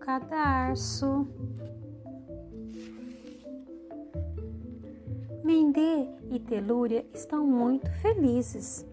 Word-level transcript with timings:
cadarço. 0.00 1.26
Mendê 5.44 6.08
e 6.30 6.38
Telúria 6.38 7.06
estão 7.14 7.46
muito 7.46 7.90
felizes, 8.00 8.86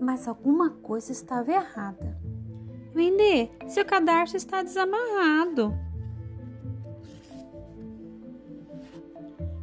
mas 0.00 0.26
alguma 0.26 0.70
coisa 0.70 1.12
estava 1.12 1.52
errada. 1.52 2.18
Mendê, 2.94 3.50
seu 3.68 3.84
cadarço 3.84 4.36
está 4.36 4.62
desamarrado. 4.62 5.72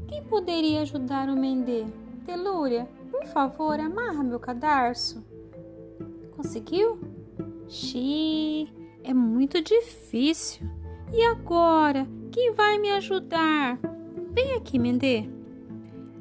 Quem 0.08 0.24
poderia 0.24 0.82
ajudar 0.82 1.30
o 1.30 1.36
Mendê? 1.36 1.86
Telúria, 2.26 2.88
por 3.12 3.26
favor, 3.26 3.80
amarra 3.80 4.24
meu 4.24 4.40
cadarço. 4.40 5.24
Conseguiu? 6.36 7.00
Xi, 7.68 8.70
é 9.06 9.14
muito 9.14 9.62
difícil. 9.62 10.68
E 11.14 11.24
agora? 11.24 12.08
Quem 12.32 12.54
vai 12.54 12.80
me 12.80 12.90
ajudar? 12.92 13.80
Vem 14.34 14.54
aqui, 14.54 14.80
Mendê. 14.80 15.30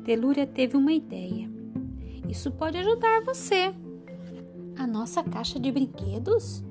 Telúria 0.05 0.47
teve 0.47 0.77
uma 0.77 0.92
ideia. 0.92 1.51
Isso 2.28 2.51
pode 2.51 2.77
ajudar 2.78 3.23
você. 3.23 3.75
A 4.78 4.87
nossa 4.87 5.23
caixa 5.23 5.59
de 5.59 5.73
brinquedos? 5.73 6.62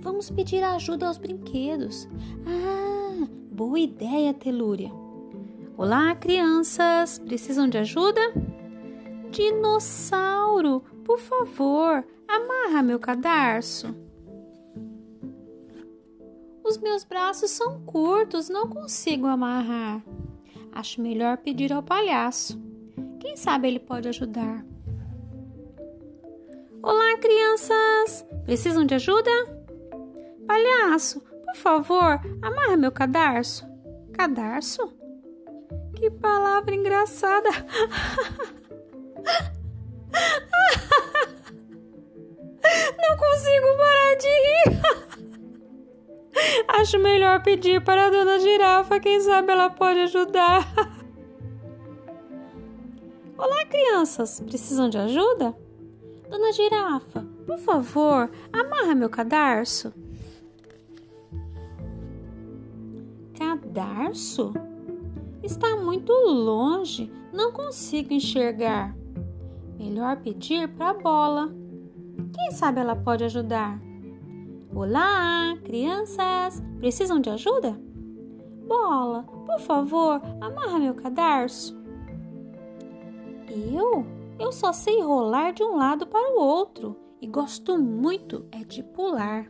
Vamos 0.00 0.30
pedir 0.30 0.62
ajuda 0.62 1.08
aos 1.08 1.18
brinquedos. 1.18 2.08
Ah, 2.46 3.26
boa 3.50 3.78
ideia, 3.78 4.32
Telúria. 4.32 4.92
Olá, 5.76 6.14
crianças! 6.14 7.18
Precisam 7.18 7.68
de 7.68 7.78
ajuda? 7.78 8.20
Dinossauro, 9.30 10.84
por 11.04 11.18
favor, 11.18 12.04
amarra 12.28 12.82
meu 12.82 13.00
cadarço. 13.00 14.03
Os 16.64 16.78
meus 16.78 17.04
braços 17.04 17.50
são 17.50 17.82
curtos, 17.82 18.48
não 18.48 18.66
consigo 18.66 19.26
amarrar. 19.26 20.02
Acho 20.72 21.02
melhor 21.02 21.36
pedir 21.36 21.70
ao 21.70 21.82
palhaço. 21.82 22.58
Quem 23.20 23.36
sabe 23.36 23.68
ele 23.68 23.78
pode 23.78 24.08
ajudar. 24.08 24.64
Olá, 26.82 27.18
crianças! 27.18 28.26
Precisam 28.46 28.86
de 28.86 28.94
ajuda? 28.94 29.30
Palhaço, 30.46 31.20
por 31.20 31.54
favor, 31.56 32.20
amarra 32.42 32.76
meu 32.78 32.90
cadarço. 32.90 33.66
Cadarço? 34.14 34.90
Que 35.94 36.10
palavra 36.10 36.74
engraçada! 36.74 37.50
Acho 46.66 46.98
melhor 46.98 47.42
pedir 47.42 47.82
para 47.82 48.06
a 48.06 48.10
dona 48.10 48.38
girafa, 48.38 48.98
quem 49.00 49.20
sabe 49.20 49.52
ela 49.52 49.70
pode 49.70 50.00
ajudar. 50.00 50.66
Olá, 53.36 53.64
crianças, 53.66 54.40
precisam 54.40 54.88
de 54.88 54.98
ajuda? 54.98 55.54
Dona 56.30 56.52
girafa, 56.52 57.26
por 57.46 57.58
favor, 57.58 58.30
amarra 58.52 58.94
meu 58.94 59.10
cadarço. 59.10 59.92
Cadarço? 63.38 64.54
Está 65.42 65.76
muito 65.76 66.12
longe, 66.12 67.12
não 67.32 67.52
consigo 67.52 68.12
enxergar. 68.14 68.96
Melhor 69.78 70.16
pedir 70.18 70.68
para 70.68 70.90
a 70.90 70.94
bola. 70.94 71.52
Quem 72.32 72.50
sabe 72.52 72.80
ela 72.80 72.96
pode 72.96 73.24
ajudar? 73.24 73.78
Olá, 74.74 75.56
crianças! 75.62 76.60
Precisam 76.80 77.20
de 77.20 77.30
ajuda? 77.30 77.80
Bola, 78.66 79.22
por 79.22 79.60
favor, 79.60 80.20
amarra 80.40 80.80
meu 80.80 80.94
cadarço. 80.96 81.80
Eu? 83.48 84.04
Eu 84.36 84.50
só 84.50 84.72
sei 84.72 85.00
rolar 85.00 85.52
de 85.52 85.62
um 85.62 85.76
lado 85.76 86.08
para 86.08 86.34
o 86.34 86.40
outro 86.40 86.96
e 87.20 87.26
gosto 87.28 87.78
muito 87.78 88.46
é 88.50 88.64
de 88.64 88.82
pular. 88.82 89.48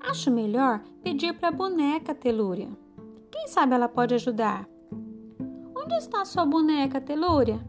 Acho 0.00 0.32
melhor 0.32 0.82
pedir 1.00 1.32
para 1.38 1.50
a 1.50 1.52
boneca 1.52 2.12
Telúria. 2.12 2.76
Quem 3.30 3.46
sabe 3.46 3.74
ela 3.74 3.88
pode 3.88 4.14
ajudar? 4.14 4.68
Onde 5.76 5.94
está 5.94 6.24
sua 6.24 6.44
boneca, 6.44 7.00
Telúria? 7.00 7.60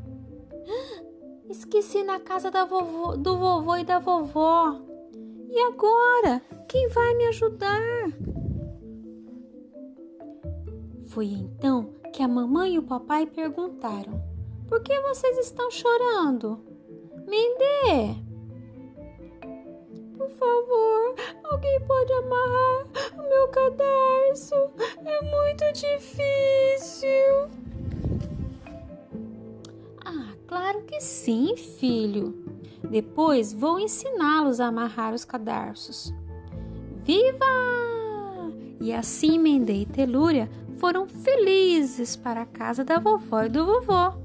Esqueci 1.47 2.03
na 2.03 2.19
casa 2.19 2.49
vovô, 2.65 3.15
do 3.15 3.37
vovô 3.37 3.75
e 3.75 3.83
da 3.83 3.99
vovó. 3.99 4.94
E 5.55 5.59
agora? 5.61 6.41
Quem 6.67 6.89
vai 6.89 7.13
me 7.13 7.27
ajudar? 7.27 8.11
Foi 11.07 11.27
então 11.27 11.93
que 12.11 12.21
a 12.21 12.27
mamãe 12.27 12.73
e 12.73 12.77
o 12.77 12.83
papai 12.83 13.25
perguntaram: 13.25 14.21
Por 14.67 14.81
que 14.83 14.99
vocês 14.99 15.37
estão 15.37 15.71
chorando? 15.71 16.59
Mendê! 17.25 18.19
Por 20.17 20.29
favor, 20.31 21.15
alguém 21.45 21.79
pode 21.87 22.11
amarrar 22.11 22.87
o 23.17 23.23
meu 23.23 23.47
cadarço? 23.47 24.55
É 25.05 25.21
muito 25.21 25.63
difícil. 25.71 27.64
Que 30.95 31.01
sim, 31.01 31.55
filho. 31.57 32.33
Depois 32.89 33.51
vou 33.51 33.79
ensiná-los 33.79 34.59
a 34.59 34.67
amarrar 34.67 35.13
os 35.13 35.25
cadarços. 35.25 36.13
Viva! 37.03 37.45
E 38.79 38.93
assim 38.93 39.37
Mendê 39.37 39.81
e 39.81 39.85
Telúria 39.85 40.49
foram 40.77 41.07
felizes 41.07 42.15
para 42.15 42.43
a 42.43 42.45
casa 42.45 42.83
da 42.83 42.99
vovó 42.99 43.43
e 43.43 43.49
do 43.49 43.65
vovô. 43.65 44.24